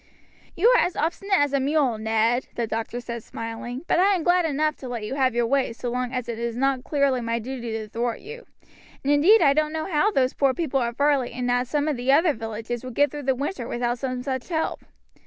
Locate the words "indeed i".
9.13-9.53